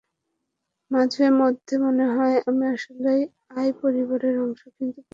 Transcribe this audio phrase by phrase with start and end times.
[0.91, 3.21] মাঝে মধ্যে মনে হয় আমি আসলেই
[3.51, 5.09] আই পরিবারের অংশ, কিন্ত পুরোপুরি না।